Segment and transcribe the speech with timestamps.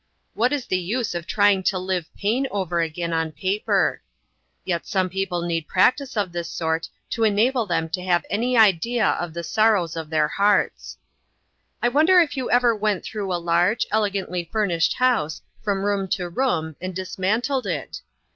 [0.33, 4.01] What is the use of trying to live pain over again on paper?
[4.65, 9.05] Yet some people need practice of this sort to enable them to have any idea
[9.05, 10.97] of the sorrows of other hearts.
[11.83, 16.29] I wonder if you ever went through a large, elegantly furnished house, from room to
[16.29, 18.01] room, and dismantled it?